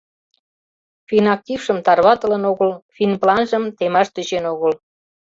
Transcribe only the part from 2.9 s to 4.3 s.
финпланжым темаш